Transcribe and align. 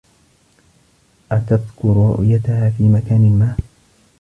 أتذكر 1.31 1.87
رؤيتها 1.89 2.69
في 2.77 2.83
مكان 2.83 3.39
ما. 3.39 3.55